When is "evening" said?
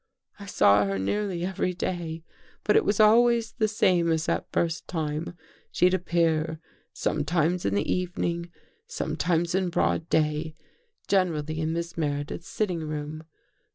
7.93-8.49